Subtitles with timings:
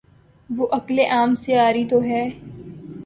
[0.49, 2.29] وہ عقل عام سے عاری تو ہے۔